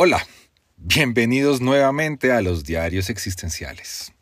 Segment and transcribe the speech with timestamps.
[0.00, 0.24] Hola,
[0.76, 4.12] bienvenidos nuevamente a los diarios existenciales.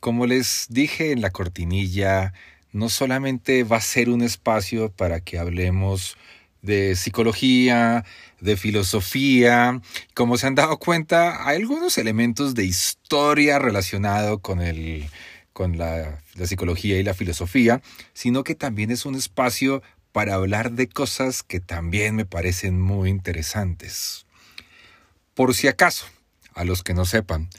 [0.00, 2.32] Como les dije en la cortinilla,
[2.72, 6.16] no solamente va a ser un espacio para que hablemos
[6.62, 8.06] de psicología,
[8.40, 9.82] de filosofía.
[10.14, 15.04] Como se han dado cuenta, hay algunos elementos de historia relacionado con, el,
[15.52, 17.82] con la, la psicología y la filosofía,
[18.14, 23.10] sino que también es un espacio para hablar de cosas que también me parecen muy
[23.10, 24.25] interesantes.
[25.36, 26.06] Por si acaso,
[26.54, 27.50] a los que no sepan,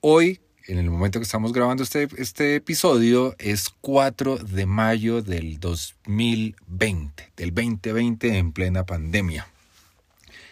[0.00, 5.60] hoy en el momento que estamos grabando este, este episodio es 4 de mayo del
[5.60, 9.46] 2020, del 2020 en plena pandemia.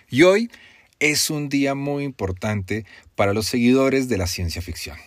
[0.09, 0.53] Y hoy
[1.01, 4.99] es un día muy importante para los seguidores de la ciencia ficción,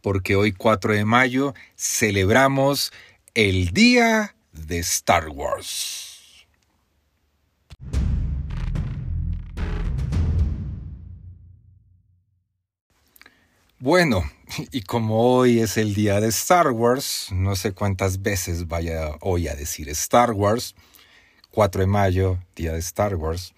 [0.00, 2.94] porque hoy 4 de mayo celebramos
[3.34, 6.07] el Día de Star Wars.
[13.80, 14.28] Bueno,
[14.72, 19.46] y como hoy es el día de Star Wars, no sé cuántas veces vaya hoy
[19.46, 20.74] a decir Star Wars,
[21.52, 23.54] 4 de mayo, día de Star Wars,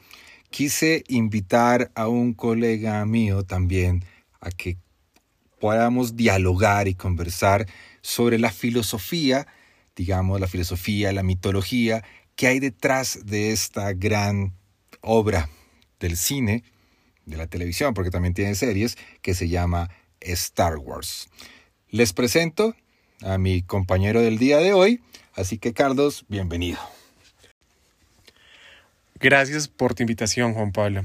[0.51, 4.05] quise invitar a un colega mío también
[4.43, 4.77] a que
[5.59, 7.67] podamos dialogar y conversar
[8.03, 9.47] sobre la filosofía,
[9.97, 12.05] digamos, la filosofía, la mitología
[12.37, 14.53] que hay detrás de esta gran
[15.01, 15.49] obra
[15.99, 16.63] del cine,
[17.25, 19.89] de la televisión, porque también tiene series, que se llama
[20.21, 21.29] Star Wars.
[21.91, 22.75] Les presento
[23.23, 25.01] a mi compañero del día de hoy,
[25.35, 26.79] así que Carlos, bienvenido.
[29.19, 31.05] Gracias por tu invitación, Juan Pablo.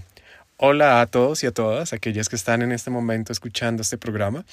[0.58, 4.46] Hola a todos y a todas, aquellas que están en este momento escuchando este programa.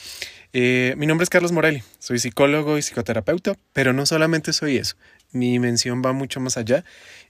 [0.53, 4.97] Eh, mi nombre es Carlos Morelli, soy psicólogo y psicoterapeuta, pero no solamente soy eso,
[5.31, 6.85] mi mención va mucho más allá.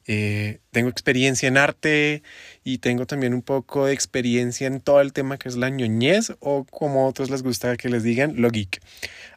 [0.06, 2.22] Eh, tengo experiencia en arte
[2.64, 6.32] y tengo también un poco de experiencia en todo el tema que es la ñoñez
[6.40, 8.80] o como a otros les gusta que les digan, lo geek.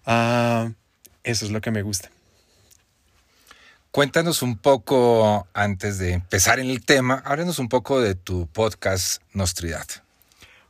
[0.06, 0.72] Ah,
[1.26, 2.10] eso es lo que me gusta.
[3.96, 9.22] Cuéntanos un poco, antes de empezar en el tema, háblanos un poco de tu podcast
[9.32, 9.88] Nostridad.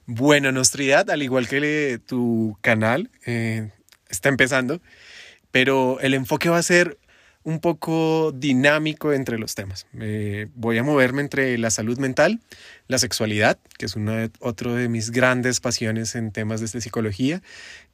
[0.06, 3.72] Bueno, Nostridad, al igual que tu canal, eh,
[4.10, 4.80] está empezando,
[5.50, 7.00] pero el enfoque va a ser
[7.42, 9.88] un poco dinámico entre los temas.
[10.54, 12.42] voy a moverme entre la salud mental,
[12.88, 17.42] la sexualidad, que es una, otro de mis grandes pasiones en temas de psicología,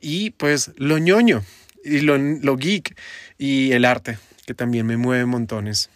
[0.01, 1.41] y pues lo ñoño,
[1.85, 2.97] y lo geek,
[3.37, 5.89] y el arte, que también me mueve montones.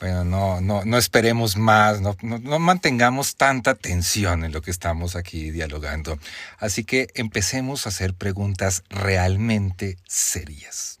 [0.00, 5.14] Bueno, no, no, no esperemos más, no, no, mantengamos tanta tensión en lo que estamos
[5.14, 6.18] aquí dialogando.
[6.58, 10.98] Así que empecemos a hacer preguntas realmente serias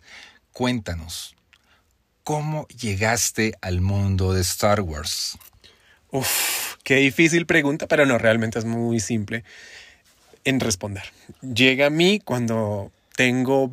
[0.52, 1.34] cuéntanos,
[2.22, 5.38] ¿cómo llegaste al mundo de Star Wars?
[6.10, 9.44] Uf, qué difícil pregunta, pero no, realmente es muy simple
[10.44, 11.04] en responder.
[11.40, 13.70] Llega a mí cuando tengo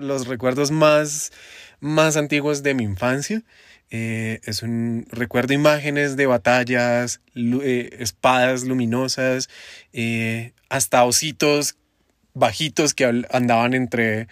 [0.00, 1.32] los recuerdos más,
[1.80, 3.42] más antiguos de mi infancia.
[3.90, 9.50] Eh, es un recuerdo imágenes de batallas, eh, espadas luminosas,
[9.92, 11.76] eh, hasta ositos
[12.32, 14.28] bajitos que andaban entre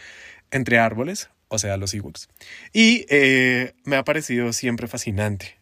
[0.51, 2.29] entre árboles, o sea, los Ewoks.
[2.73, 3.07] Y
[3.85, 5.59] me ha parecido siempre fascinante.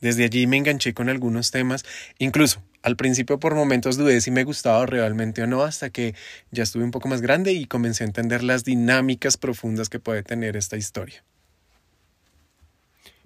[0.00, 1.84] Desde allí me enganché con algunos temas,
[2.18, 6.14] incluso al principio por momentos dudé si me gustaba realmente o no, hasta que
[6.50, 10.22] ya estuve un poco más grande y comencé a entender las dinámicas profundas que puede
[10.22, 11.22] tener esta historia.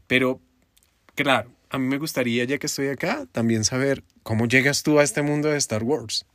[0.06, 0.40] Pero,
[1.14, 5.02] claro, a mí me gustaría, ya que estoy acá, también saber cómo llegas tú a
[5.02, 6.26] este mundo de Star Wars.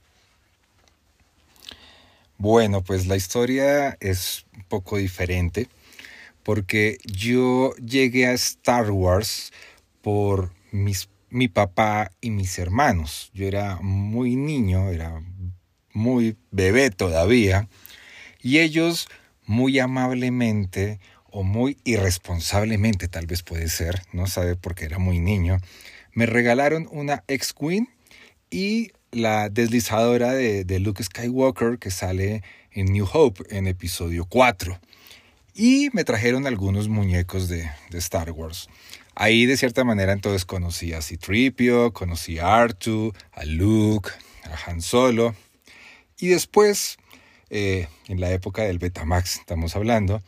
[2.38, 5.68] Bueno, pues la historia es un poco diferente
[6.44, 9.52] porque yo llegué a Star Wars
[10.02, 13.32] por mis, mi papá y mis hermanos.
[13.34, 15.22] Yo era muy niño, era
[15.94, 17.68] muy bebé todavía,
[18.42, 19.08] y ellos
[19.46, 21.00] muy amablemente
[21.32, 25.60] o muy irresponsablemente tal vez puede ser, no sabe porque era muy niño,
[26.14, 27.88] me regalaron una X-Wing
[28.50, 34.80] y la deslizadora de, Luke Skywalker que sale en New Hope en episodio 4.
[35.54, 38.70] y me trajeron algunos muñecos de, de Star Wars.
[39.22, 44.12] Ahí de cierta manera entonces conocí a Citripio, conocí a Artu, a Luke,
[44.46, 45.36] a Han Solo.
[46.18, 46.96] Y después,
[47.50, 50.24] eh, en la época del Betamax, estamos hablando,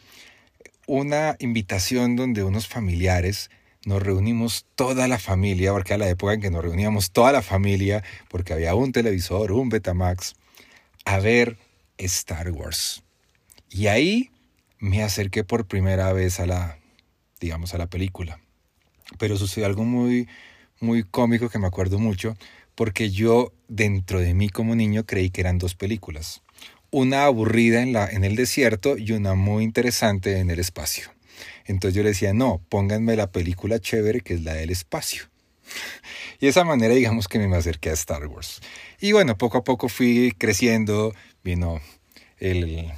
[0.87, 3.49] una invitación donde unos familiares
[3.85, 7.41] nos reunimos toda la familia, porque era la época en que nos reuníamos toda la
[7.41, 10.35] familia, porque había un televisor, un Betamax,
[11.05, 11.57] a ver
[11.97, 13.03] Star Wars.
[13.69, 14.31] Y ahí
[14.79, 16.77] me acerqué por primera vez a la,
[17.39, 18.41] digamos, a la película.
[19.17, 20.27] Pero sucedió algo muy,
[20.79, 22.35] muy cómico que me acuerdo mucho,
[22.75, 26.41] porque yo dentro de mí como niño creí que eran dos películas.
[26.89, 31.09] Una aburrida en, la, en el desierto y una muy interesante en el espacio.
[31.65, 35.25] Entonces yo le decía, no, pónganme la película chévere que es la del espacio.
[36.39, 38.61] Y de esa manera digamos que me acerqué a Star Wars.
[38.99, 41.79] Y bueno, poco a poco fui creciendo, vino
[42.39, 42.91] el,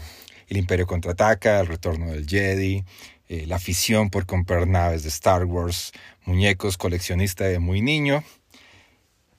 [0.47, 2.85] el Imperio contraataca, el retorno del Jedi,
[3.29, 5.91] eh, la afición por comprar naves de Star Wars,
[6.25, 8.23] muñecos, coleccionista de muy niño.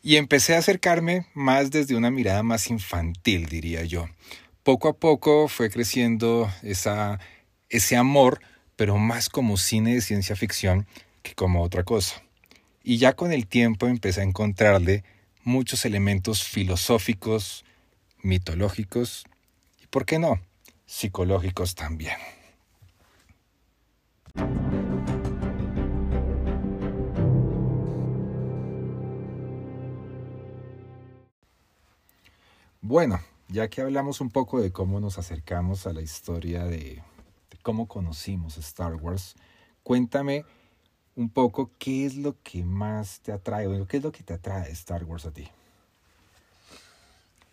[0.03, 4.09] Y empecé a acercarme más desde una mirada más infantil, diría yo.
[4.63, 7.21] Poco a poco fue creciendo esa,
[7.69, 8.41] ese amor,
[8.77, 10.87] pero más como cine de ciencia ficción
[11.23, 12.23] que como otra cosa.
[12.83, 15.05] Y ya con el tiempo empecé a encontrarle
[15.43, 17.65] muchos elementos filosóficos,
[18.23, 19.25] mitológicos
[19.83, 20.41] y, ¿por qué no?,
[20.87, 22.17] psicológicos también.
[32.87, 37.03] Bueno, ya que hablamos un poco de cómo nos acercamos a la historia de,
[37.63, 39.37] cómo conocimos Star Wars,
[39.83, 40.45] cuéntame
[41.17, 44.35] un poco qué es lo que más te atrae, o qué es lo que te
[44.35, 45.49] atrae Star Wars a ti.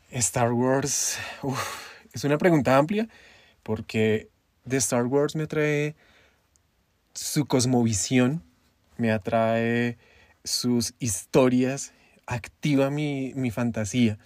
[0.09, 1.17] Star Wars
[2.11, 3.07] es una pregunta amplia
[3.63, 4.27] porque
[4.65, 5.95] de Star Wars me atrae
[7.13, 8.43] su cosmovisión,
[8.97, 9.97] me atrae
[10.43, 11.93] sus historias,
[12.25, 14.17] activa mi, mi fantasía.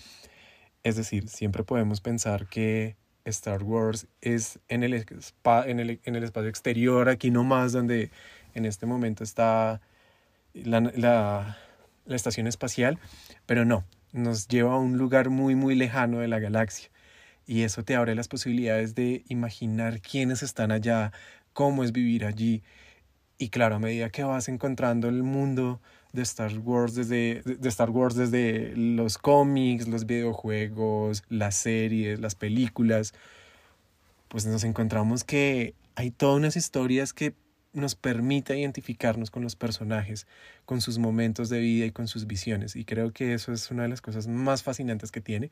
[0.84, 2.96] Es decir, siempre podemos pensar que
[3.26, 8.12] Star Wars es en el, en el, en el espacio exterior, aquí nomás, donde
[8.54, 9.82] en este momento está
[10.54, 11.58] la, la,
[12.06, 13.00] la, estación espacial,
[13.46, 13.84] pero no,
[14.14, 16.90] nos lleva a un lugar muy, muy lejano de la galaxia.
[17.48, 21.12] Y eso te abre las posibilidades de imaginar quiénes están allá,
[21.56, 22.62] cómo es vivir allí.
[23.40, 25.82] Y claro, a medida que vas encontrando el mundo
[26.12, 32.36] de Star Wars desde, de Star Wars desde los cómics, los videojuegos, las series, las
[32.36, 33.14] películas,
[34.28, 37.34] pues nos encontramos que hay todas unas historias que
[37.72, 40.28] nos permite identificarnos con los personajes,
[40.66, 42.76] con sus momentos de vida y con sus visiones.
[42.76, 45.52] Y creo que eso es una de las cosas más fascinantes que tiene.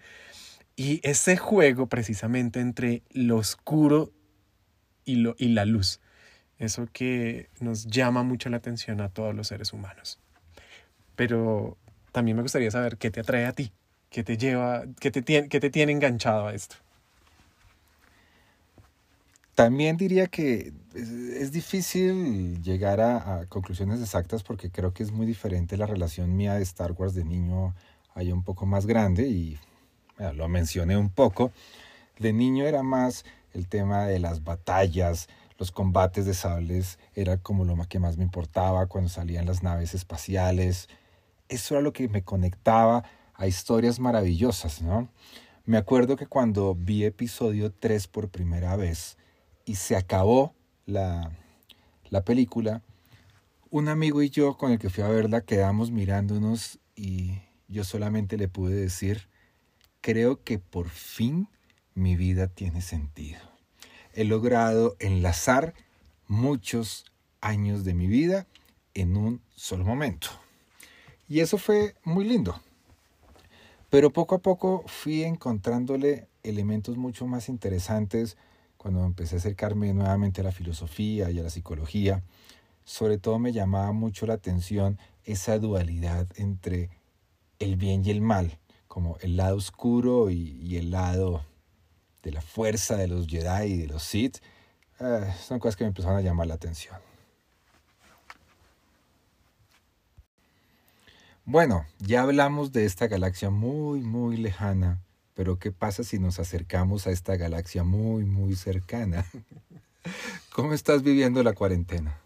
[0.75, 4.11] Y ese juego precisamente entre lo oscuro
[5.05, 5.99] y, lo, y la luz,
[6.59, 10.19] eso que nos llama mucho la atención a todos los seres humanos.
[11.15, 11.77] Pero
[12.11, 13.71] también me gustaría saber qué te atrae a ti,
[14.09, 16.75] qué te lleva, qué te tiene, qué te tiene enganchado a esto.
[19.55, 25.27] También diría que es, difícil llegar a, a, conclusiones exactas porque creo que es muy
[25.27, 27.75] diferente la relación mía de Star Wars de niño
[28.15, 29.59] allá un poco más grande y
[30.35, 31.51] lo mencioné un poco.
[32.19, 37.65] De niño era más el tema de las batallas, los combates de sables, era como
[37.65, 40.89] lo que más me importaba cuando salían las naves espaciales.
[41.47, 43.03] Eso era lo que me conectaba
[43.35, 45.09] a historias maravillosas, ¿no?
[45.65, 49.17] Me acuerdo que cuando vi episodio 3 por primera vez,
[49.65, 50.53] y se acabó
[50.85, 51.31] la,
[52.09, 52.81] la película,
[53.69, 58.37] un amigo y yo con el que fui a verla quedamos mirándonos y yo solamente
[58.37, 59.29] le pude decir,
[60.01, 61.47] creo que por fin
[61.95, 63.52] mi vida tiene sentido.
[64.13, 65.73] He logrado enlazar
[66.27, 67.05] muchos
[67.41, 68.47] años de mi vida
[68.93, 70.27] en un solo momento.
[71.27, 72.59] Y eso fue muy lindo.
[73.89, 78.37] Pero poco a poco fui encontrándole elementos mucho más interesantes
[78.77, 82.23] cuando empecé a acercarme nuevamente a la filosofía y a la psicología,
[82.83, 86.89] sobre todo me llamaba mucho la atención esa dualidad entre
[87.59, 91.45] el bien y el mal, como el lado oscuro y, y el lado
[92.23, 94.37] de la fuerza de los Jedi y de los Sith.
[94.99, 96.95] Eh, son cosas que me empezaron a llamar la atención.
[101.45, 104.99] Bueno, ya hablamos de esta galaxia muy, muy lejana
[105.35, 109.25] pero ¿qué pasa si nos acercamos a esta galaxia muy, muy cercana?
[110.53, 112.17] ¿Cómo estás viviendo la cuarentena?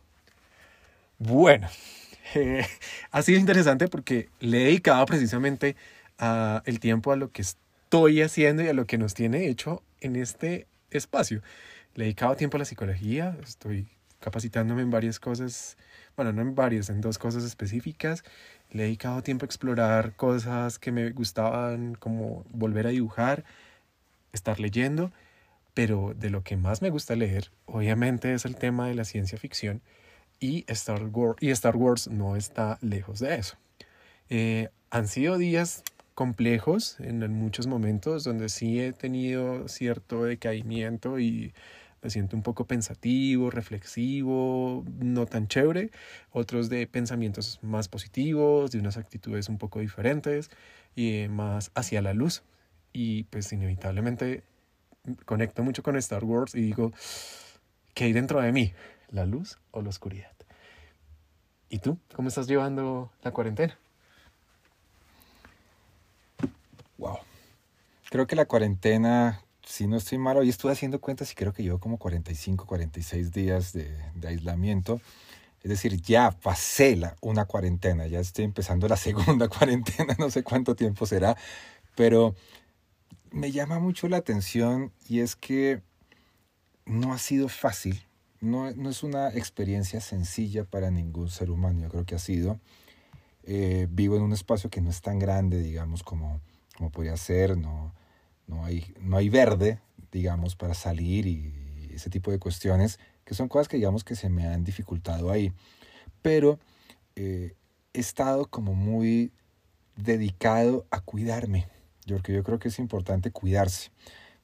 [1.18, 1.68] Bueno,
[2.36, 2.66] eh,
[3.12, 5.76] ha sido interesante porque le he dedicado precisamente
[6.20, 7.44] a el tiempo a lo que
[7.88, 11.42] estoy haciendo y a lo que nos tiene hecho en este espacio.
[11.96, 13.88] Le he dedicado tiempo a la psicología, estoy
[14.20, 15.78] capacitándome en varias cosas,
[16.18, 18.26] bueno, no en varias, en dos cosas específicas.
[18.72, 23.46] Le he dedicado tiempo a explorar cosas que me gustaban, como volver a dibujar,
[24.34, 25.14] estar leyendo,
[25.74, 29.38] pero de lo que más me gusta leer, obviamente, es el tema de la ciencia
[29.38, 29.82] ficción
[30.42, 33.56] y Star Wars, y Star Wars no está lejos de eso.
[34.30, 35.84] Eh, han sido días
[36.18, 41.54] complejos en, muchos momentos donde sí he tenido cierto decaimiento y
[42.02, 45.92] me siento un poco pensativo, reflexivo, no tan chévere,
[46.32, 50.50] otros de pensamientos más positivos, de unas actitudes un poco diferentes
[50.96, 52.42] y más hacia la luz.
[52.94, 54.42] Y pues inevitablemente
[55.26, 56.94] conecto mucho con Star Wars y digo,
[57.94, 58.74] ¿qué hay dentro de mí?
[59.12, 60.34] ¿La luz o la oscuridad?
[61.70, 62.00] ¿Y tú?
[62.16, 63.78] ¿Cómo estás llevando la cuarentena?
[66.98, 67.20] Wow.
[68.10, 71.62] Creo que la cuarentena si no estoy mal, hoy estuve haciendo cuentas y creo que
[71.62, 73.94] llevo como 45, 46 días de,
[74.26, 75.02] aislamiento.
[75.62, 80.44] Es decir, ya pasé la, una cuarentena, ya estoy empezando la segunda cuarentena, no sé
[80.44, 81.36] cuánto tiempo será,
[81.96, 82.34] pero
[83.32, 85.82] me llama mucho la atención y es que
[86.86, 88.02] no ha sido fácil,
[88.40, 92.60] no, no es una experiencia sencilla para ningún ser humano, yo creo que ha sido.
[93.44, 96.42] Eh, vivo en un espacio que no es tan grande, digamos, como,
[96.78, 97.94] como podría ser, no,
[98.46, 99.80] no hay, no hay verde,
[100.12, 104.30] digamos, para salir y ese tipo de cuestiones, que son cosas que digamos que se
[104.30, 105.52] me han dificultado ahí.
[106.22, 106.60] Pero
[107.16, 107.56] eh,
[107.94, 109.32] he estado como muy
[109.96, 111.68] dedicado a cuidarme,
[112.08, 113.90] porque yo creo que es importante cuidarse.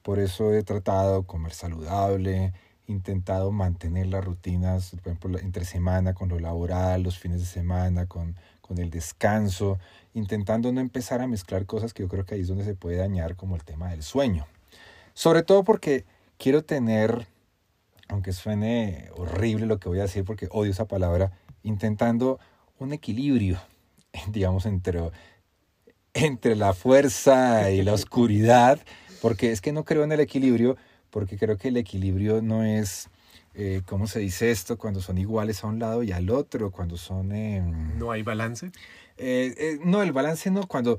[0.02, 2.52] Por eso he tratado comer saludable,
[2.86, 8.06] intentado mantener las rutinas, por ejemplo, entre semana con lo laboral, los fines de semana
[8.06, 8.36] con,
[8.66, 9.78] con el descanso,
[10.14, 12.96] intentando no empezar a mezclar cosas que yo creo que ahí es donde se puede
[12.96, 14.46] dañar, como el tema del sueño.
[15.12, 16.06] Sobre todo porque
[16.38, 17.26] quiero tener,
[18.08, 22.40] aunque suene horrible lo que voy a decir porque odio esa palabra, intentando
[22.78, 23.60] un equilibrio,
[24.28, 25.10] digamos, entre,
[26.14, 28.80] entre la fuerza y la oscuridad,
[29.20, 30.78] porque es que no creo en el equilibrio,
[31.10, 33.10] porque creo que el equilibrio no es,
[33.54, 34.76] eh, ¿cómo se dice esto?
[34.76, 37.32] Cuando son iguales a un lado y al otro, cuando son...
[37.32, 37.62] Eh,
[37.96, 38.66] ¿No hay balance?
[39.16, 40.98] Eh, eh, no, el balance no, cuando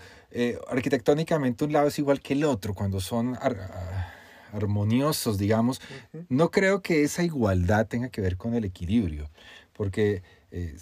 [0.69, 4.13] arquitectónicamente un lado es igual que el otro, cuando son ar
[4.53, 5.81] armoniosos, digamos,
[6.13, 6.25] uh -huh.
[6.29, 9.29] no creo que esa igualdad tenga que ver con el equilibrio,
[9.73, 10.23] porque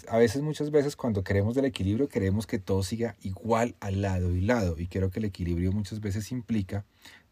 [0.06, 4.30] a veces, muchas veces, cuando queremos del equilibrio, queremos que todo siga igual al lado
[4.36, 6.84] y lado, y creo que el equilibrio muchas veces implica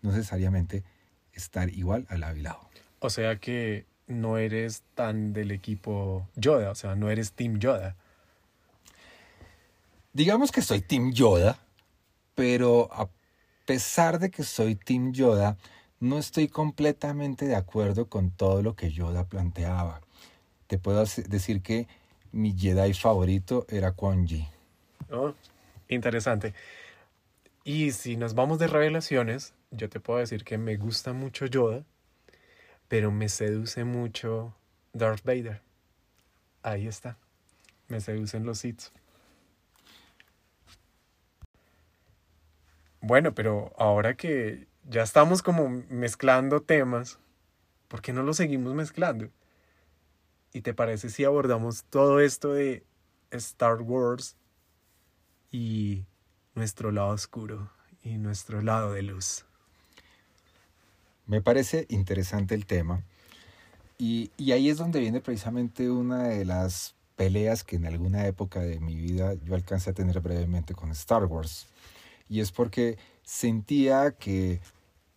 [0.03, 0.83] no necesariamente
[1.33, 2.69] estar igual al lado y lado.
[2.99, 7.97] O sea que no eres tan del equipo Yoda, o sea, no eres Team Yoda.
[10.13, 11.59] Digamos que soy Team Yoda,
[12.35, 13.09] pero a
[13.67, 15.57] pesar de que soy Team Yoda,
[16.01, 20.01] no estoy completamente de acuerdo con todo lo que Yoda planteaba.
[20.67, 21.87] Te puedo decir que
[22.33, 24.27] mi Jedi favorito era Quan.
[25.11, 25.33] Oh,
[25.89, 26.55] interesante.
[27.65, 31.85] Y si nos vamos de revelaciones, yo te puedo decir que me gusta mucho Yoda,
[32.93, 34.55] pero me seduce mucho
[34.93, 35.63] Darth Vader.
[36.63, 37.17] Ahí está.
[37.89, 38.83] Me seducen los Sith.
[43.01, 47.19] Bueno, pero ahora que ya estamos como mezclando temas,
[47.89, 49.31] ¿por qué no lo seguimos mezclando?
[50.53, 52.85] ¿Y te parece si abordamos todo esto de
[53.31, 54.37] Star Wars
[55.51, 56.05] y
[56.55, 57.71] nuestro lado oscuro
[58.03, 59.47] y nuestro lado de luz?
[61.33, 63.07] Me parece interesante el tema.
[63.97, 68.61] Y, y, ahí es donde viene precisamente una de las peleas que en alguna época
[68.61, 71.69] de mi vida yo alcancé a tener brevemente con Star Wars
[72.29, 74.61] y es porque sentía que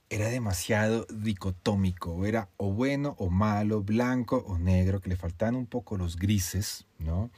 [0.09, 5.65] era demasiado dicotómico, era o bueno o malo, blanco o negro, que le faltaban un
[5.65, 7.29] poco los grises, ¿no?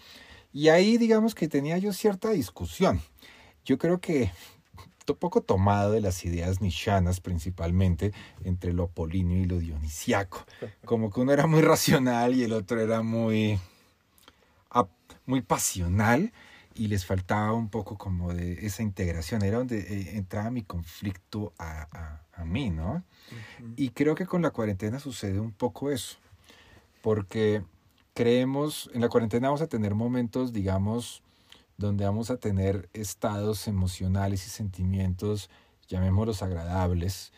[0.53, 3.01] Y ahí digamos que tenía yo cierta discusión.
[3.65, 4.29] Yo creo que
[5.16, 10.46] poco tomado de las ideas nishanas principalmente, entre lo apolíneo y lo dionisiaco.
[10.86, 13.60] Como que uno era muy racional y el otro era muy,
[15.26, 16.32] muy pasional
[16.74, 21.54] y les faltaba un poco como de esa integración, era donde eh, entraba mi conflicto
[21.58, 22.94] a, a, a mí, ¿no?
[22.94, 23.74] Uh -huh.
[23.76, 26.18] Y creo que con la cuarentena sucede un poco eso,
[27.02, 27.64] porque
[28.14, 31.24] creemos, en la cuarentena vamos a tener momentos, digamos,
[31.77, 35.50] donde vamos a tener estados emocionales y sentimientos,
[35.88, 37.31] llamémoslos agradables,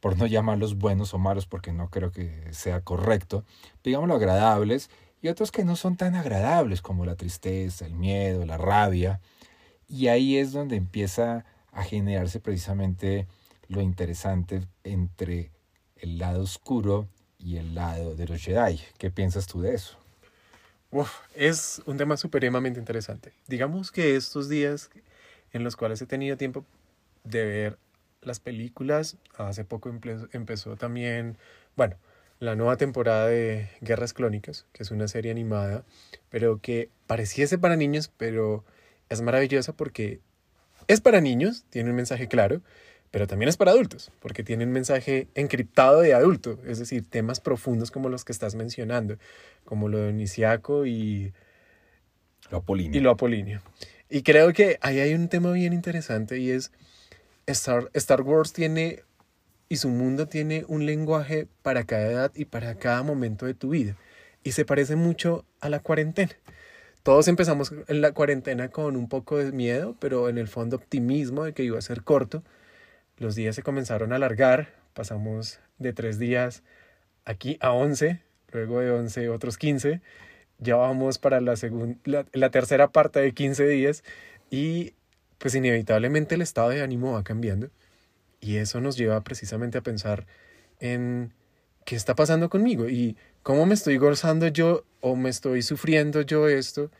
[0.00, 3.44] por no llamarlos buenos o malos, porque no creo que sea correcto,
[3.84, 4.90] digámoslo agradables,
[5.22, 9.20] y otros que no son tan agradables como la tristeza, el miedo, la rabia.
[9.86, 13.26] Y ahí es donde empieza a generarse precisamente
[13.68, 15.52] lo interesante entre
[15.96, 18.80] el lado oscuro y el lado de los Jedi.
[18.98, 19.99] ¿Qué piensas tú de eso?
[21.34, 23.32] Es un tema supremamente interesante.
[23.46, 24.90] Digamos que estos días
[25.52, 26.64] en los cuales he tenido tiempo
[27.24, 27.78] de ver
[28.22, 29.90] las películas, hace poco
[30.32, 31.36] empezó también,
[31.76, 31.96] bueno,
[32.38, 35.84] la nueva temporada de Guerras Clónicas, que es una serie animada,
[36.28, 38.64] pero que pareciese para niños, pero
[39.08, 40.20] es maravillosa porque
[40.86, 42.62] es para niños, tiene un mensaje claro,
[43.10, 47.40] pero también es para adultos, porque tiene un mensaje encriptado de adulto, es decir, temas
[47.40, 49.16] profundos como los que estás mencionando,
[49.64, 51.32] como lo de Iniciaco y
[52.50, 52.98] lo apolíneo.
[52.98, 53.62] Y lo apolíneo.
[54.08, 56.72] Y creo que ahí hay un tema bien interesante y es
[57.46, 59.02] Star, Star Wars tiene
[59.68, 63.70] y su mundo tiene un lenguaje para cada edad y para cada momento de tu
[63.70, 63.96] vida.
[64.42, 66.32] Y se parece mucho a la cuarentena.
[67.02, 71.44] Todos empezamos en la cuarentena con un poco de miedo, pero en el fondo optimismo
[71.44, 72.42] de que iba a ser corto
[73.20, 76.62] los días se comenzaron a alargar, pasamos de tres días
[77.24, 80.00] aquí a once, luego de once otros quince,
[80.58, 81.54] ya vamos para la,
[82.32, 84.02] la, tercera parte de quince días
[84.50, 84.94] y
[85.38, 87.70] pues inevitablemente el estado de ánimo va cambiando
[88.40, 90.26] y eso nos lleva precisamente a pensar
[90.80, 91.34] en
[91.84, 96.48] qué está pasando conmigo y cómo me estoy gozando yo o me estoy sufriendo yo
[96.48, 96.90] esto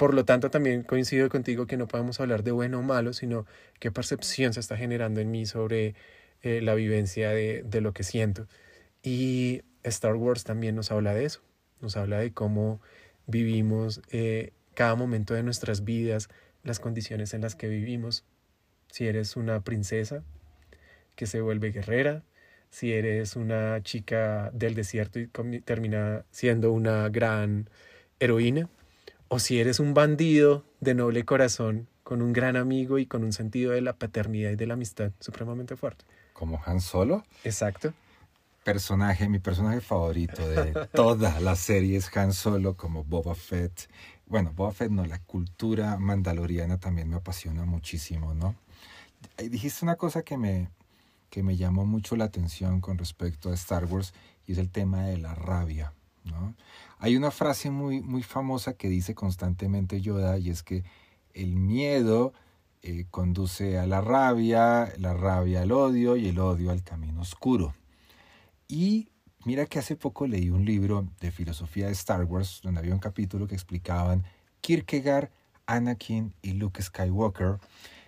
[0.00, 3.44] por lo tanto, también coincido contigo que no podemos hablar de bueno o malo, sino
[3.80, 5.94] qué percepción se está generando en mí sobre
[6.40, 8.46] eh, la vivencia de, de, lo que siento.
[9.02, 11.42] Y Star Wars también nos habla de eso,
[11.82, 12.80] nos habla de cómo
[13.26, 16.30] vivimos eh, cada momento de nuestras vidas,
[16.62, 18.24] las condiciones en las que vivimos.
[18.90, 20.24] Si eres una princesa
[21.14, 22.24] que se vuelve guerrera,
[22.70, 27.68] si eres una chica del desierto y termina siendo una gran
[28.18, 28.70] heroína,
[29.32, 33.32] o si eres un bandido de noble corazón, con un gran amigo y con un
[33.32, 36.04] sentido de la paternidad y de la amistad supremamente fuerte.
[36.32, 37.24] Como Han Solo.
[37.44, 37.94] Exacto.
[38.64, 43.88] Personaje, mi personaje favorito de toda la serie es Han Solo como Boba Fett.
[44.26, 48.56] Bueno, Boba Fett no, la cultura mandaloriana también me apasiona muchísimo, ¿no?
[49.38, 50.70] Dijiste una cosa que me,
[51.30, 54.12] que me llamó mucho la atención con respecto a Star Wars
[54.44, 55.92] y es el tema de la rabia.
[56.98, 60.84] Hay una frase muy, muy famosa que dice constantemente Yoda y es que
[61.32, 62.34] el miedo
[62.82, 67.74] eh, conduce a la rabia, la rabia al odio y el odio al camino oscuro.
[68.68, 69.08] Y
[69.44, 73.00] mira que hace poco leí un libro de filosofía de Star Wars donde había un
[73.00, 74.24] capítulo que explicaban
[74.60, 75.30] Kierkegaard,
[75.66, 77.58] Anakin y Luke Skywalker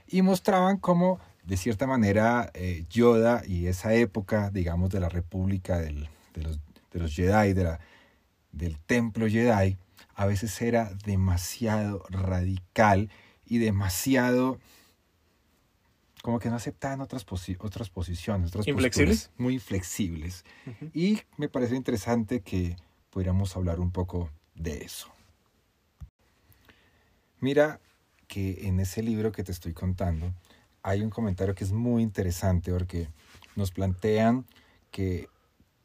[0.07, 5.79] y mostraban cómo de cierta manera eh, Yoda y esa época, digamos, de la República
[5.79, 6.61] de, los,
[6.93, 7.81] de los Jedi, de la,
[8.53, 9.77] del templo Jedi
[10.15, 13.11] a veces era demasiado radical
[13.47, 14.59] y demasiado
[16.23, 17.27] como que no aceptaban otras,
[17.59, 19.31] otras posiciones, otras ¿Inflexibles?
[19.37, 20.45] muy flexibles.
[20.95, 22.77] Y me parece interesante que
[23.11, 25.09] pudiéramos hablar un poco de eso.
[27.41, 27.81] Mira
[28.29, 30.33] que en ese libro que te estoy contando
[30.85, 33.09] hay un comentario que es muy interesante porque
[33.57, 34.47] nos plantean
[34.93, 35.29] que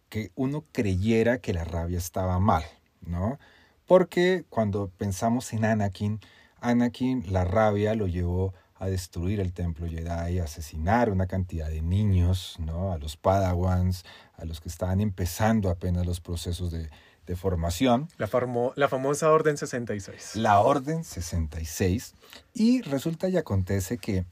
[0.10, 2.64] que uno creyera que la rabia estaba mal,
[3.02, 3.40] ¿no?
[3.86, 6.20] Porque cuando pensamos en Anakin,
[6.60, 11.82] Anakin la rabia lo llevó a destruir el templo Jedi, a asesinar una cantidad de
[11.82, 12.92] niños, ¿no?
[12.92, 16.90] A los Padawans, a los que estaban empezando apenas los procesos de,
[17.26, 18.08] de formación.
[18.18, 18.30] La,
[18.76, 20.36] la famosa Orden 66.
[20.36, 22.14] La Orden 66.
[22.54, 24.26] Y resulta y acontece que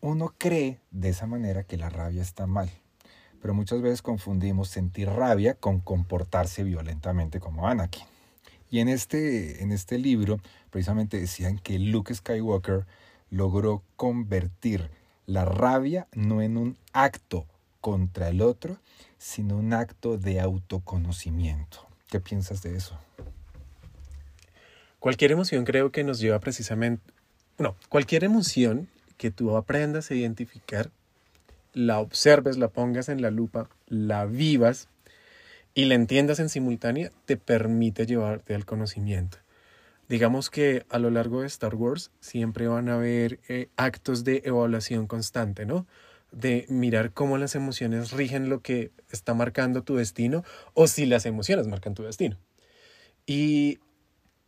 [0.00, 2.70] uno cree de esa manera que la rabia está mal
[3.46, 8.02] pero muchas veces confundimos sentir rabia con comportarse violentamente como Anakin.
[8.72, 12.86] Y en este, en este libro precisamente decían que Luke Skywalker
[13.30, 14.90] logró convertir
[15.26, 17.46] la rabia no en un acto
[17.80, 18.80] contra el otro,
[19.16, 21.86] sino un acto de autoconocimiento.
[22.08, 22.98] ¿Qué piensas de eso?
[24.98, 27.12] Cualquier emoción creo que nos lleva precisamente,
[27.58, 30.90] no, cualquier emoción que tú aprendas a identificar
[31.76, 34.88] la observes, la pongas en la lupa, la vivas
[35.74, 39.36] y la entiendas en simultánea, te permite llevarte al conocimiento.
[40.08, 44.40] Digamos que a lo largo de Star Wars siempre van a haber eh, actos de
[44.46, 45.86] evaluación constante, ¿no?
[46.32, 51.26] De mirar cómo las emociones rigen lo que está marcando tu destino o si las
[51.26, 52.38] emociones marcan tu destino.
[53.26, 53.80] Y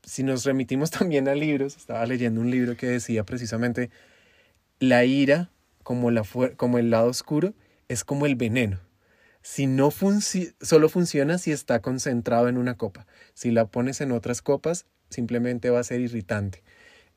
[0.02, 3.90] si nos remitimos también a libros, estaba leyendo un libro que decía precisamente,
[4.80, 5.50] la ira
[5.88, 6.22] como, la
[6.59, 7.55] como el lado oscuro,
[7.88, 8.79] es como el veneno.
[9.40, 13.07] Si no solo funciona si está concentrado en una copa.
[13.33, 16.62] Si la pones en otras copas, simplemente va a ser irritante.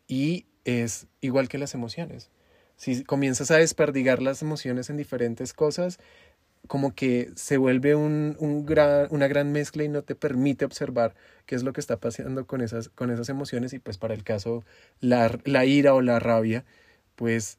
[0.08, 2.30] Y es igual que las emociones.
[2.78, 6.00] Si comienzas a desperdigar las emociones en diferentes cosas,
[6.68, 11.14] como que se vuelve un, un gran, una gran mezcla y no te permite observar
[11.46, 14.24] qué es lo que está pasando con esas, con esas emociones y pues para el
[14.24, 14.64] caso
[15.02, 16.64] la, la ira o la rabia,
[17.18, 17.58] pues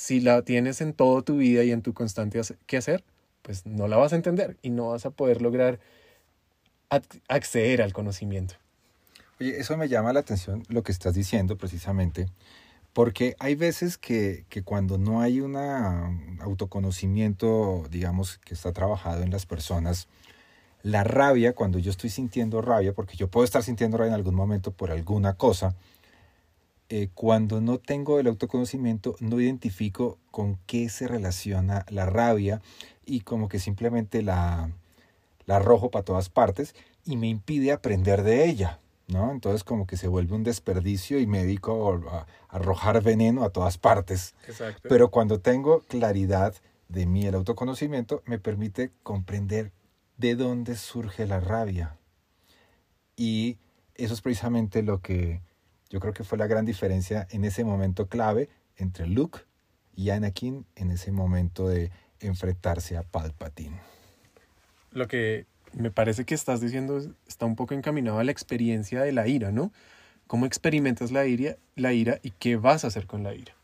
[0.00, 3.04] si la tienes en toda tu vida y en tu constante hacer,
[3.42, 5.78] pues no la vas a entender y no vas a poder lograr
[7.28, 8.54] acceder al conocimiento.
[9.38, 12.28] Oye, eso me llama la atención lo que estás diciendo precisamente,
[12.94, 15.54] porque hay veces que, que cuando no hay un
[16.40, 20.08] autoconocimiento, digamos, que está trabajado en las personas,
[20.82, 24.34] la rabia, cuando yo estoy sintiendo rabia, porque yo puedo estar sintiendo rabia en algún
[24.34, 25.76] momento por alguna cosa,
[26.92, 32.60] eh, cuando no tengo el autoconocimiento, no identifico con qué se relaciona la rabia
[33.06, 34.72] y como que simplemente la,
[35.46, 36.74] la arrojo para todas partes
[37.04, 38.80] y me impide aprender de ella.
[39.06, 39.30] ¿no?
[39.30, 43.78] Entonces como que se vuelve un desperdicio y me dedico a, arrojar veneno a todas
[43.78, 44.34] partes.
[44.82, 46.56] Pero cuando tengo claridad
[46.88, 49.70] de mí, el autoconocimiento me permite comprender
[50.16, 51.96] de dónde surge la rabia.
[53.14, 53.58] Y
[53.94, 55.40] eso es precisamente lo que
[55.90, 59.40] yo creo que fue la gran diferencia en ese momento clave entre Luke
[59.94, 63.80] y Anakin en ese momento de enfrentarse a Palpatine.
[64.92, 69.12] Lo que me parece que estás diciendo está un poco encaminado a la experiencia de
[69.12, 69.72] la ira, ¿no?
[70.26, 73.54] ¿Cómo experimentas la ira, la ira y qué vas a hacer con la ira?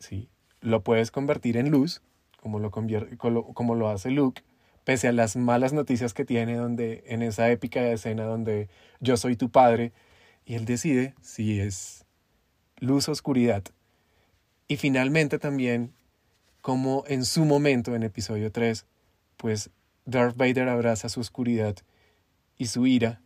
[0.00, 0.28] ¿Sí?
[0.60, 2.02] Lo puedes convertir en luz,
[2.40, 4.42] como lo, como lo hace Luke,
[4.82, 8.68] pese a las malas noticias que tiene donde, en esa épica escena donde
[9.00, 9.92] yo soy tu padre,
[10.44, 12.04] y él decide si es
[12.78, 13.64] luz o oscuridad.
[14.68, 15.92] Y finalmente también,
[16.60, 18.86] como en su momento, en episodio 3,
[19.36, 19.70] pues
[20.06, 21.76] Darth Vader abraza su oscuridad
[22.58, 23.20] y su ira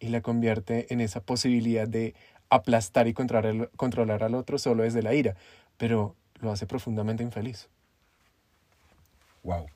[0.00, 2.14] y la convierte en esa posibilidad de
[2.50, 5.36] aplastar y controlar, al otro solo desde la ira,
[5.76, 7.68] pero lo hace profundamente infeliz.
[9.42, 9.66] Wow.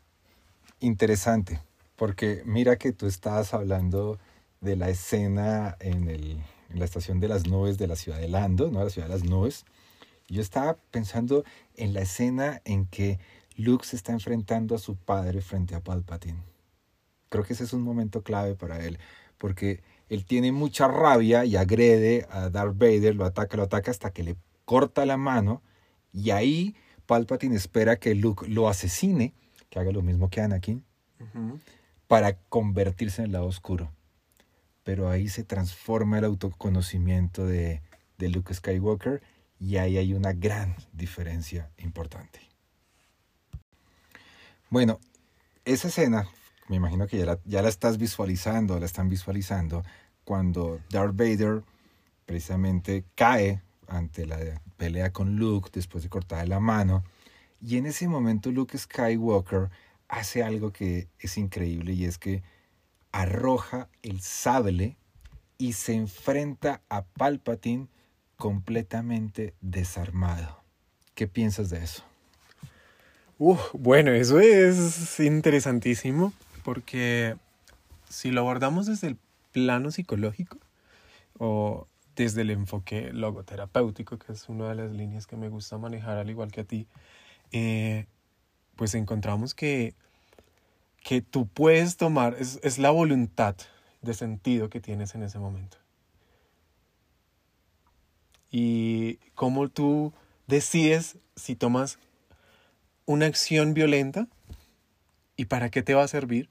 [0.81, 1.61] Interesante,
[1.97, 4.19] porque mira que tú estabas hablando
[4.61, 8.29] de la escena en, el, en la estación de las nubes de la ciudad de
[8.29, 8.83] Lando, ¿no?
[8.83, 9.65] La ciudad de las nubes.
[10.29, 11.45] Yo estaba pensando
[11.77, 13.19] en la escena en que
[13.57, 16.43] Luke se está enfrentando a su padre frente a Palpatine.
[17.29, 18.99] Creo que ese es un momento clave para él,
[19.39, 24.11] porque él tiene mucha rabia y agrede a Darth Vader, lo ataca, lo ataca hasta
[24.11, 25.63] que le corta la mano
[26.13, 29.35] y ahí Palpatine espera que Luke lo asesine,
[29.71, 30.85] que haga lo mismo que Anakin,
[32.07, 33.91] para convertirse en el lado oscuro.
[34.85, 37.83] Pero ahí se transforma el autoconocimiento de,
[38.19, 39.23] de Luke Skywalker
[39.61, 42.41] y ahí hay una gran diferencia importante.
[44.71, 44.99] Bueno,
[45.65, 46.27] esa escena,
[46.69, 49.85] me imagino que ya la, ya la estás visualizando, la están visualizando,
[50.25, 51.63] cuando Darth Vader
[52.27, 54.39] precisamente cae ante la
[54.77, 57.05] pelea con Luke después de cortarle la mano.
[57.61, 59.71] Y en ese momento Luke Skywalker
[60.09, 62.43] hace algo que es increíble y es que
[63.13, 64.97] arroja el sable
[65.59, 67.89] y se enfrenta a Palpatine
[68.37, 70.63] completamente desarmado.
[71.15, 72.03] ¿Qué piensas de eso?
[73.73, 77.37] bueno, eso es interesantísimo porque
[78.09, 79.19] si lo abordamos desde el
[79.51, 80.59] plano psicológico
[81.39, 86.19] o desde el enfoque logoterapéutico, que es una de las líneas que me gusta manejar
[86.19, 86.87] al igual que a ti,
[87.53, 88.07] eh,
[88.77, 89.95] pues encontramos que,
[91.03, 93.57] que tú puedes tomar, es, es la voluntad
[94.03, 95.79] de sentido que tienes en ese momento.
[98.51, 100.13] Y cómo tú
[100.47, 101.99] decides si tomas
[103.07, 104.29] una acción violenta
[105.37, 106.51] y para qué te va a servir,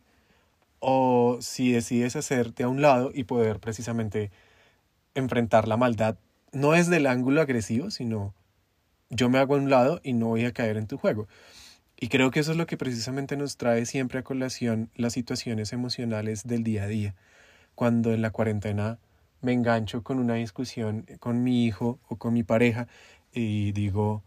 [0.80, 4.32] o si decides hacerte a un lado y poder precisamente
[5.14, 6.18] enfrentar la maldad,
[6.52, 8.34] no es del ángulo agresivo, sino
[9.10, 11.28] yo me hago a un lado y no voy a caer en tu juego.
[12.04, 15.72] Y creo que eso es lo que precisamente nos trae siempre a colación las situaciones
[15.72, 17.14] emocionales del día a día.
[17.76, 18.98] Cuando en la cuarentena
[19.42, 22.88] me engancho con una discusión con mi hijo o con mi pareja
[23.32, 24.24] y digo,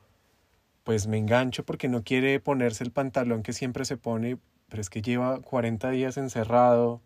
[0.84, 4.88] pues me engancho porque no quiere ponerse el pantalón que siempre se pone, pero es
[4.88, 7.02] que lleva 40 días encerrado,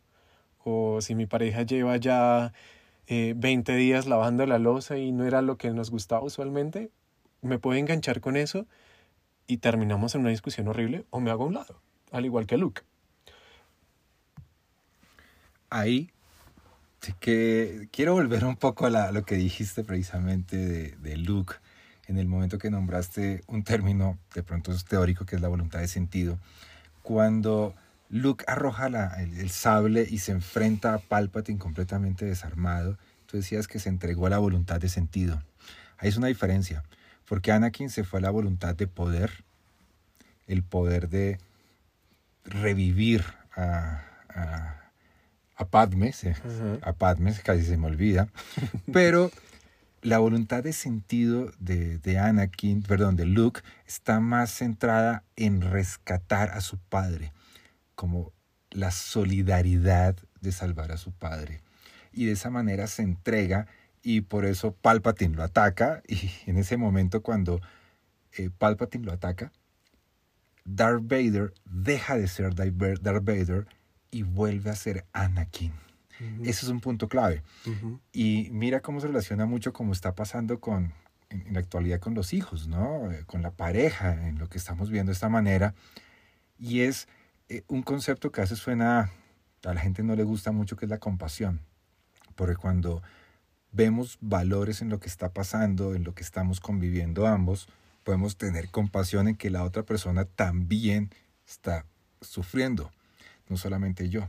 [0.64, 2.52] o si mi pareja lleva ya
[3.08, 6.90] 20 eh, días lavando la losa y no era lo que nos gustaba usualmente,
[7.40, 8.66] me puedo enganchar con eso
[9.48, 11.80] y terminamos en una discusión horrible o me hago a un lado,
[12.12, 12.82] al igual que Luke.
[15.70, 16.12] Ahí
[17.18, 21.54] que quiero volver un poco a, lo que dijiste precisamente de, de Luke
[22.08, 25.80] en el momento que nombraste un término de pronto es teórico que es la voluntad
[25.80, 26.38] de sentido,
[27.02, 27.74] cuando
[28.08, 28.86] Luke arroja
[29.18, 34.30] el, sable y se enfrenta a Palpatine completamente desarmado, tú decías que se entregó a
[34.30, 35.42] la voluntad de sentido.
[35.98, 36.82] Ahí es una diferencia,
[37.28, 39.44] porque Anakin se fue a la voluntad de poder,
[40.46, 41.38] el poder de
[42.44, 44.90] revivir a, a,
[45.56, 46.14] a Padme,
[46.82, 48.28] a Padme, casi se me olvida,
[48.92, 49.30] pero
[50.00, 56.50] la voluntad de sentido de, de Anakin, perdón, de Luke, está más centrada en rescatar
[56.50, 57.32] a su padre,
[57.94, 58.32] como
[58.70, 61.60] la solidaridad de salvar a su padre.
[62.12, 63.66] Y de esa manera se entrega
[64.02, 67.60] y por eso Palpatine lo ataca y en ese momento cuando
[68.36, 69.52] eh, Palpatine lo ataca,
[70.64, 73.66] Darth Vader deja de ser Darth Vader
[74.10, 75.72] y vuelve a ser Anakin.
[76.42, 77.42] Ese es un punto clave.
[78.12, 80.92] Y mira cómo se relaciona mucho como está pasando con,
[81.30, 83.12] en, la actualidad con los hijos, ¿no?
[83.12, 85.74] Eh, con la pareja, en lo que estamos viendo de esta manera.
[86.58, 87.06] Y es
[87.48, 89.12] eh, un concepto que a veces suena,
[89.64, 91.60] a la gente no le gusta mucho, que es la compasión.
[92.34, 93.02] Porque cuando
[93.72, 97.68] vemos valores en lo que está pasando, en lo que estamos conviviendo ambos,
[98.04, 101.10] podemos tener compasión en que la otra persona también
[101.46, 101.84] está
[102.20, 102.90] sufriendo,
[103.48, 104.28] no solamente yo.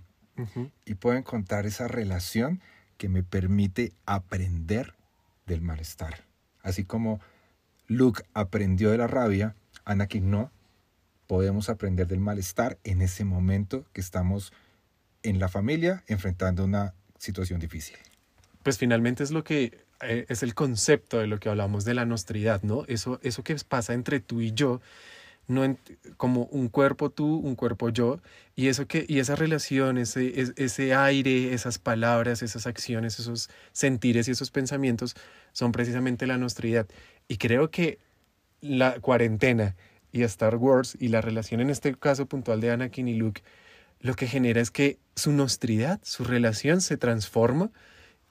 [0.85, 2.61] Y puedo encontrar esa relación
[2.97, 4.95] que me permite aprender
[5.47, 6.23] del malestar.
[6.61, 7.19] Así como
[7.87, 10.49] Luke aprendió de la rabia, Anakin no,
[11.27, 14.53] podemos aprender del malestar en ese momento que estamos
[15.23, 17.97] en la familia enfrentando una situación difícil
[18.63, 22.05] pues finalmente es lo que eh, es el concepto de lo que hablamos de la
[22.05, 22.85] nostridad, ¿no?
[22.87, 24.81] Eso, eso que pasa entre tú y yo,
[25.47, 25.77] no
[26.17, 28.21] como un cuerpo tú, un cuerpo yo,
[28.55, 34.27] y eso que, y esa relación, ese, ese aire, esas palabras, esas acciones, esos sentires
[34.27, 35.15] y esos pensamientos
[35.51, 36.87] son precisamente la nostridad.
[37.27, 37.97] Y creo que
[38.61, 39.75] la cuarentena
[40.11, 43.41] y Star Wars y la relación en este caso puntual de Anakin y Luke,
[44.01, 47.71] lo que genera es que su nostridad, su relación se transforma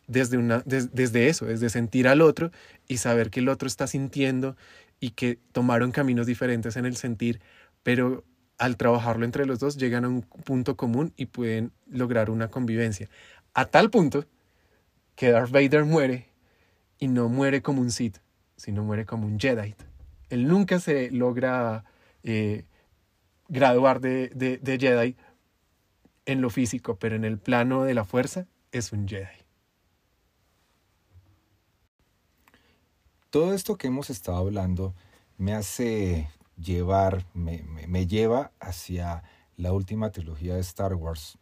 [0.09, 2.51] desde, una, desde eso, desde sentir al otro
[2.89, 4.57] y saber que el otro está sintiendo
[4.99, 7.41] y que tomaron caminos diferentes en el sentir,
[7.85, 8.25] pero
[8.57, 13.09] al trabajarlo entre los dos llegan a un punto común y pueden lograr una convivencia.
[13.55, 14.25] A tal punto
[15.15, 16.29] que Darth Vader muere
[16.99, 18.19] y no muere como un Sith,
[18.57, 19.77] sino muere como un Jedi.
[20.31, 21.85] Él nunca se logra
[22.25, 22.65] eh,
[23.49, 25.17] graduar de, de Jedi
[26.27, 29.38] en lo físico, pero en el plano de la fuerza es un Jedi.
[33.31, 34.95] Todo esto que hemos estado hablando
[35.37, 39.23] me hace llevar, me, lleva hacia
[39.59, 41.37] la última trilogía de Star Wars,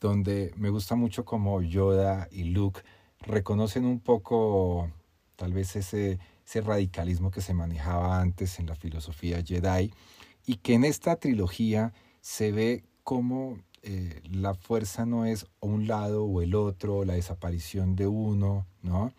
[0.00, 2.80] donde me gusta mucho como Yoda y Luke
[3.18, 4.90] reconocen un poco
[5.36, 9.92] tal vez ese, ese radicalismo que se manejaba antes en la filosofía Jedi
[10.46, 16.24] y que en esta trilogía se ve como eh, la fuerza no es un lado
[16.24, 19.12] o el otro, la desaparición de uno, ¿no?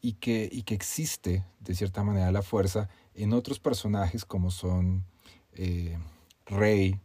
[0.00, 5.04] Y que, y que existe, de cierta manera, la fuerza en otros personajes como son
[5.52, 5.98] eh,
[6.46, 6.98] Rey,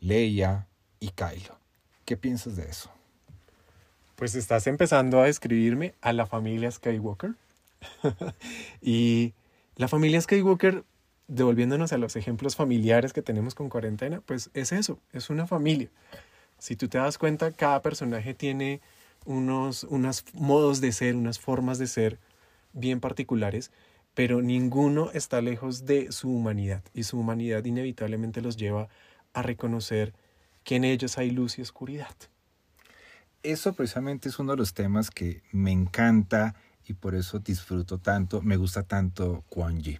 [0.00, 0.66] Leia
[1.00, 1.58] y Kylo.
[2.04, 2.90] ¿Qué piensas de eso?
[4.16, 7.34] Pues estás empezando a describirme a la familia Skywalker.
[8.82, 9.34] y
[9.76, 10.84] la familia Skywalker,
[11.28, 15.88] devolviéndonos a los ejemplos familiares que tenemos con cuarentena, pues es eso, es una familia.
[16.58, 18.80] Si tú te das cuenta, cada personaje tiene
[19.24, 22.18] unos, unos modos de ser, unas formas de ser
[22.72, 23.70] bien particulares,
[24.14, 28.88] pero ninguno está lejos de su humanidad y su humanidad inevitablemente los lleva
[29.32, 30.14] a reconocer
[30.62, 32.14] que en ellos hay luz y oscuridad.
[33.42, 36.54] Eso precisamente es uno de los temas que me encanta
[36.86, 39.98] y por eso disfruto tanto, me gusta tanto Quan Yi.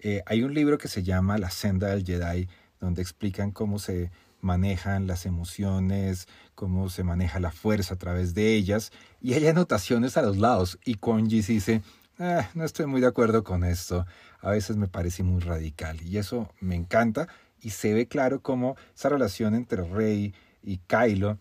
[0.00, 2.48] Eh, hay un libro que se llama La senda del Jedi,
[2.80, 8.54] donde explican cómo se manejan las emociones, cómo se maneja la fuerza a través de
[8.54, 11.82] ellas, y hay anotaciones a los lados, y Konji dice,
[12.18, 14.06] ah, no estoy muy de acuerdo con esto,
[14.40, 17.28] a veces me parece muy radical, y eso me encanta,
[17.60, 21.38] y se ve claro cómo esa relación entre Rey y Kylo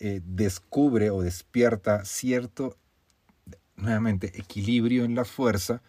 [0.00, 2.76] eh, descubre o despierta cierto,
[3.76, 5.82] nuevamente, equilibrio en la fuerza,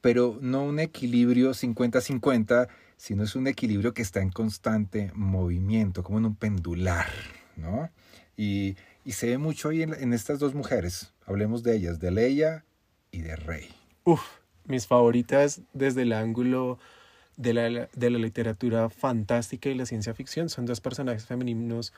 [0.00, 2.68] pero no un equilibrio 50-50,
[3.00, 7.06] sino es un equilibrio que está en constante movimiento, como en un pendular,
[7.56, 7.88] ¿no?
[8.36, 11.12] Y, se ve mucho ahí en, estas dos mujeres.
[11.24, 12.64] Hablemos de ellas, de Leia
[13.10, 13.68] y de Rey.
[14.04, 14.20] Uf,
[14.66, 16.78] mis favoritas desde el ángulo
[17.38, 21.94] de la, de la literatura fantástica y la ciencia ficción son dos personajes femeninos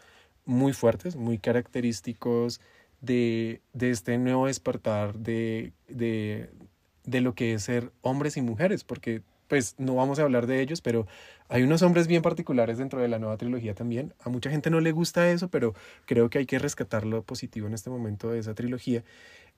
[0.47, 2.61] muy fuertes, muy característicos
[3.01, 6.49] de, de este nuevo despertar de, de,
[7.05, 10.63] de lo que es ser hombres y mujeres, porque pues no vamos a hablar de
[10.63, 11.07] ellos, pero
[11.51, 14.15] hay unos hombres bien particulares dentro de la nueva trilogía también.
[14.25, 15.75] A mucha gente no le gusta eso, pero
[16.07, 19.05] creo que hay que rescatar lo positivo en este momento de esa trilogía.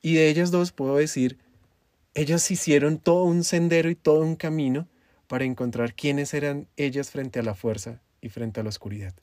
[0.03, 1.39] Y de ellas dos puedo decir,
[2.15, 4.89] ellas hicieron todo un sendero y todo un camino
[5.29, 9.15] para encontrar quiénes eran ellas frente a la fuerza y frente a la oscuridad.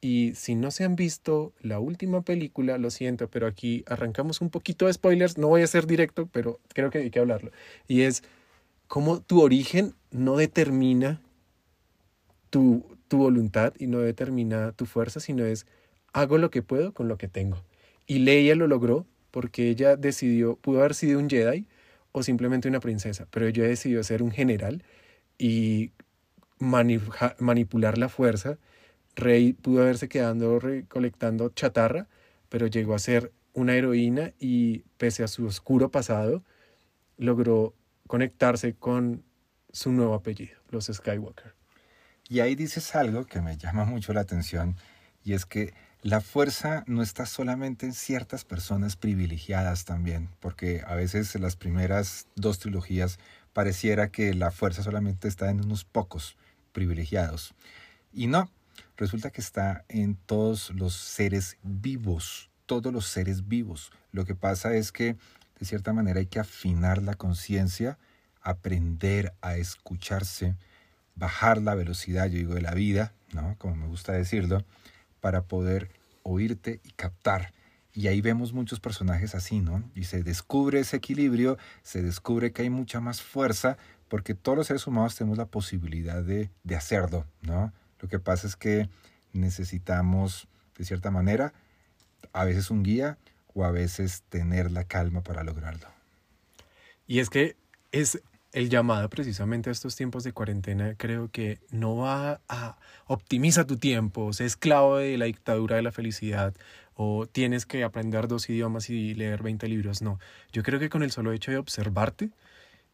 [0.00, 4.50] Y si no se han visto la última película, lo siento, pero aquí arrancamos un
[4.50, 5.38] poquito de spoilers.
[5.38, 7.52] No voy a ser directo, pero creo que hay que hablarlo.
[7.86, 8.24] Y es
[8.88, 11.20] cómo tu origen no determina
[12.50, 15.66] tu, tu voluntad y no determina tu fuerza, sino es
[16.12, 17.58] hago lo que puedo con lo que tengo.
[18.06, 21.66] Y Leia lo logró porque ella decidió, pudo haber sido un Jedi
[22.12, 24.82] o simplemente una princesa, pero ella decidió ser un general
[25.38, 25.92] y
[26.58, 28.58] manipular la fuerza.
[29.14, 32.08] Rey pudo haberse quedando recolectando chatarra,
[32.48, 36.42] pero llegó a ser una heroína y pese a su oscuro pasado,
[37.18, 37.74] logró
[38.06, 39.22] conectarse con
[39.76, 41.54] su nuevo apellido, los Skywalker.
[42.30, 44.74] Y ahí dices algo que me llama mucho la atención,
[45.22, 50.94] y es que la fuerza no está solamente en ciertas personas privilegiadas también, porque a
[50.94, 53.18] veces en las primeras dos trilogías
[53.52, 56.38] pareciera que la fuerza solamente está en unos pocos
[56.72, 57.54] privilegiados.
[58.14, 58.50] Y no,
[58.96, 63.92] resulta que está en todos los seres vivos, todos los seres vivos.
[64.10, 65.16] Lo que pasa es que
[65.58, 67.98] de cierta manera hay que afinar la conciencia,
[68.46, 70.54] aprender a escucharse,
[71.16, 73.56] bajar la velocidad, yo digo, de la vida, ¿no?
[73.58, 74.64] Como me gusta decirlo,
[75.20, 75.90] para poder
[76.22, 77.52] oírte y captar.
[77.92, 79.82] Y ahí vemos muchos personajes así, ¿no?
[79.96, 84.68] Y se descubre ese equilibrio, se descubre que hay mucha más fuerza, porque todos los
[84.68, 87.72] seres humanos tenemos la posibilidad de, de hacerlo, ¿no?
[87.98, 88.88] Lo que pasa es que
[89.32, 90.46] necesitamos,
[90.78, 91.52] de cierta manera,
[92.32, 93.18] a veces un guía
[93.54, 95.88] o a veces tener la calma para lograrlo.
[97.08, 97.56] Y es que
[97.90, 98.20] es
[98.56, 103.76] el llamado precisamente a estos tiempos de cuarentena creo que no va a optimiza tu
[103.76, 106.54] tiempo, sé esclavo de la dictadura de la felicidad
[106.94, 110.18] o tienes que aprender dos idiomas y leer 20 libros, no.
[110.52, 112.30] Yo creo que con el solo hecho de observarte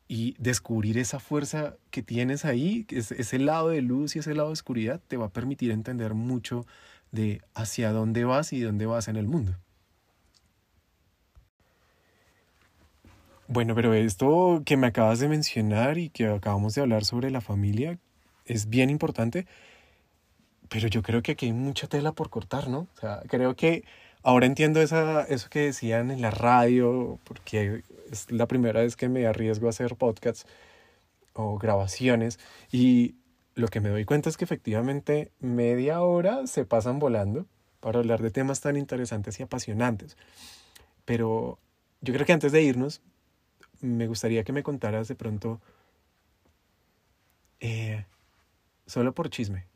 [0.09, 4.55] y descubrir esa fuerza que tienes ahí, ese lado de luz y ese lado de
[4.55, 6.66] oscuridad, te va a permitir entender mucho
[7.12, 9.57] de hacia dónde vas y dónde vas en el mundo.
[13.53, 17.43] Bueno, pero esto que me acabas de mencionar y que acabamos de hablar sobre la
[17.43, 17.99] familia
[18.47, 19.47] es bien importante,
[20.71, 22.88] pero yo creo que aquí hay mucha tela por cortar, ¿no?
[22.97, 23.85] O sea, creo que
[24.23, 29.11] ahora entiendo esa, eso que decían en la radio, porque es la primera vez que
[29.11, 30.47] me arriesgo a hacer podcasts
[31.35, 32.38] o grabaciones
[32.71, 33.17] y
[33.55, 37.45] lo que me doy cuenta es que efectivamente media hora se pasan volando
[37.81, 40.17] para hablar de temas tan interesantes y apasionantes.
[41.05, 41.59] Pero
[42.01, 43.03] yo creo que antes de irnos,
[43.83, 45.61] me gustaría que me contaras de pronto,
[47.61, 48.07] eh,
[48.87, 49.66] solo por chisme,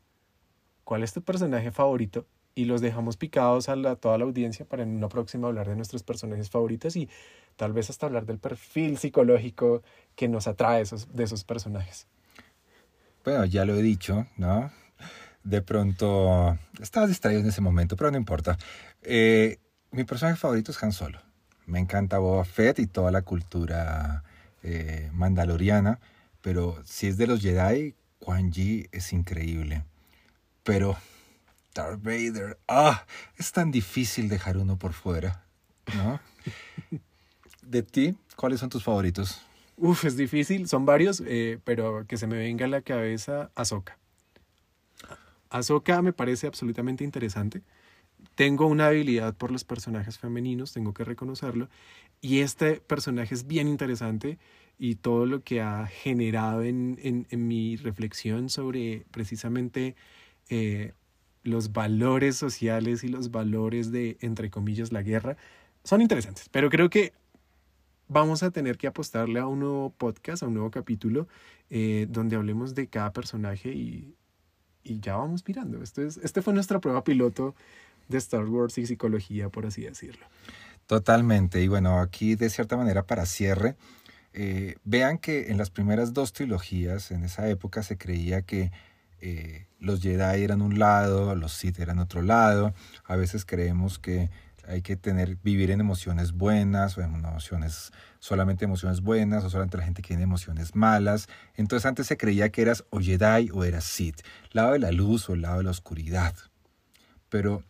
[0.83, 2.25] ¿cuál es tu personaje favorito?
[2.55, 6.01] Y los dejamos picados a toda la audiencia para en una próxima hablar de nuestros
[6.01, 7.07] personajes favoritos y
[7.55, 9.83] tal vez hasta hablar del perfil psicológico
[10.15, 12.07] que nos atrae esos, de esos personajes.
[13.23, 14.71] Bueno, ya lo he dicho, ¿no?
[15.43, 18.57] De pronto estaba distraído en ese momento, pero no importa.
[19.01, 19.59] Eh,
[19.91, 21.26] mi personaje favorito es Han Solo.
[21.67, 24.23] Me encanta Boba Fett y toda la cultura
[24.63, 25.99] eh, mandaloriana,
[26.41, 29.83] pero si es de los Jedi, Quan Yi es increíble.
[30.63, 30.95] Pero
[31.75, 35.43] Darth Vader, ah, es tan difícil dejar uno por fuera,
[35.93, 36.21] ¿no?
[37.61, 39.41] de ti, ¿cuáles son tus favoritos?
[39.75, 43.97] Uf, es difícil, son varios, eh, pero que se me venga a la cabeza Ahsoka.
[45.49, 47.61] Ahsoka me parece absolutamente interesante
[48.37, 51.69] tengo una habilidad por los personajes femeninos, tengo que reconocerlo,
[52.21, 54.37] y este personaje es bien interesante
[54.77, 59.95] y todo lo que ha generado en, en, mi reflexión sobre precisamente
[60.49, 60.93] eh,
[61.41, 65.35] los valores sociales y los valores de, entre comillas, la guerra,
[65.83, 67.13] son interesantes, pero creo que
[68.07, 71.27] vamos a tener que apostarle a un nuevo podcast, a un nuevo capítulo,
[71.71, 74.13] eh, donde hablemos de cada personaje y,
[74.83, 75.81] y ya vamos mirando.
[75.81, 77.55] Esto es, este fue nuestra prueba piloto
[78.07, 80.25] de Star Wars y psicología, por así decirlo.
[80.85, 81.61] Totalmente.
[81.61, 83.75] Y bueno, aquí de cierta manera para cierre,
[84.33, 88.71] eh, vean que en las primeras dos trilogías, en esa época se creía que
[89.19, 92.73] eh, los Jedi eran un lado, los Sith eran otro lado.
[93.05, 94.29] A veces creemos que
[94.67, 99.77] hay que tener, vivir en emociones buenas o en emociones, solamente emociones buenas o solamente
[99.77, 101.27] la gente que tiene emociones malas.
[101.55, 104.21] Entonces antes se creía que eras o Jedi o eras Sith,
[104.51, 106.35] lado de la luz o lado de la oscuridad.
[107.29, 107.63] Pero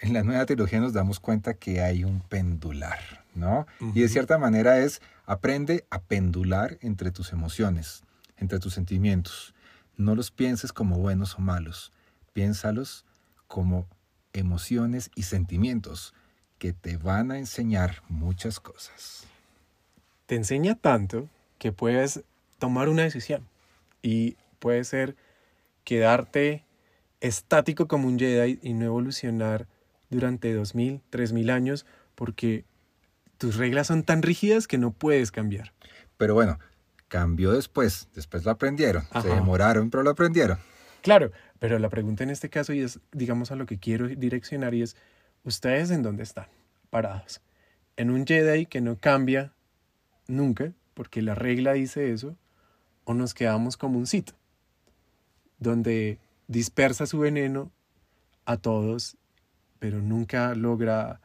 [0.00, 3.66] en la nueva teología nos damos cuenta que hay un pendular, ¿no?
[3.94, 8.04] Y de cierta manera es, aprende a pendular entre tus emociones,
[8.36, 9.54] entre tus sentimientos.
[9.96, 11.92] No los pienses como buenos o malos,
[12.32, 13.04] piénsalos
[13.48, 13.86] como
[14.32, 16.14] emociones y sentimientos
[16.58, 19.26] que te van a enseñar muchas cosas.
[20.26, 21.28] Te enseña tanto
[21.58, 22.22] que puedes
[22.58, 23.48] tomar una decisión
[24.02, 25.16] y puede ser
[25.84, 26.64] quedarte
[27.20, 29.66] estático como un Jedi y no evolucionar
[30.10, 32.64] durante dos mil, tres mil años porque
[33.38, 35.72] tus reglas son tan rígidas que no puedes cambiar.
[36.16, 36.58] Pero bueno,
[37.06, 39.04] cambió después, después lo aprendieron.
[39.22, 40.58] Se demoraron, pero lo aprendieron.
[41.02, 44.74] Claro, pero la pregunta en este caso y es, digamos, a lo que quiero direccionar
[44.74, 44.96] y es,
[45.44, 46.48] ¿ustedes en dónde están
[46.90, 47.40] parados?
[47.96, 49.52] ¿En un Jedi que no cambia
[50.26, 52.36] nunca, porque la regla dice eso,
[53.04, 54.32] o nos quedamos como un Sith,
[55.58, 57.70] donde dispersa su veneno
[58.44, 59.16] a todos,
[59.78, 61.20] pero nunca logra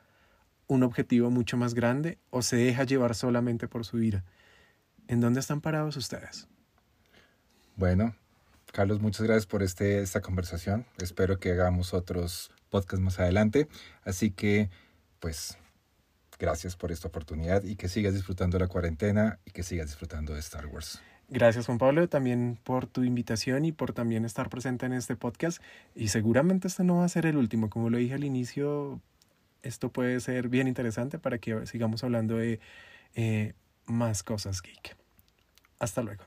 [0.68, 4.24] un objetivo mucho más grande o se deja llevar solamente por su ira.
[5.08, 6.48] ¿En dónde están parados ustedes?
[7.76, 8.16] Bueno,
[8.72, 10.86] Carlos, muchas gracias por este, esta conversación.
[10.98, 13.68] Espero que hagamos otros podcasts más adelante.
[14.04, 14.70] Así que,
[15.20, 15.58] pues,
[16.40, 20.40] gracias por esta oportunidad y que sigas disfrutando la cuarentena y que sigas disfrutando de
[20.40, 21.02] Star Wars.
[21.34, 25.64] Gracias Juan Pablo también por tu invitación y por también estar presente en este podcast.
[25.96, 27.72] Y seguramente este no va a ser el último.
[27.72, 29.02] Como lo dije al inicio,
[29.64, 32.60] esto puede ser bien interesante para que sigamos hablando de
[33.16, 33.54] eh,
[33.88, 34.96] más cosas geek.
[35.80, 36.24] Hasta luego.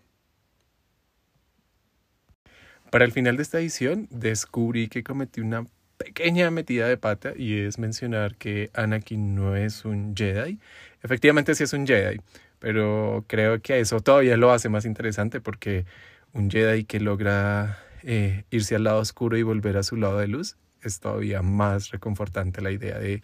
[2.90, 5.66] Para el final de esta edición descubrí que cometí una
[5.98, 10.58] pequeña metida de pata y es mencionar que Anakin no es un Jedi.
[11.00, 12.20] Efectivamente sí es un Jedi,
[12.58, 15.86] pero creo que eso todavía lo hace más interesante porque
[16.32, 20.28] un Jedi que logra eh, irse al lado oscuro y volver a su lado de
[20.28, 23.22] luz es todavía más reconfortante la idea de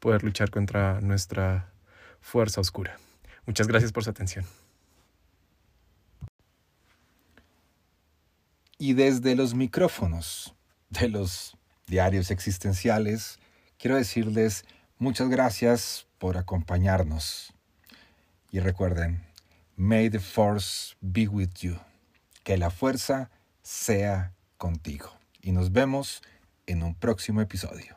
[0.00, 1.72] poder luchar contra nuestra
[2.20, 2.98] fuerza oscura.
[3.46, 4.44] Muchas gracias por su atención.
[8.78, 10.54] Y desde los micrófonos
[10.90, 11.56] de los
[11.86, 13.38] diarios existenciales,
[13.78, 14.64] quiero decirles
[14.98, 17.53] muchas gracias por acompañarnos.
[18.54, 19.24] Y recuerden,
[19.74, 21.76] May the Force be with you.
[22.44, 23.28] Que la fuerza
[23.62, 25.10] sea contigo.
[25.42, 26.22] Y nos vemos
[26.66, 27.96] en un próximo episodio.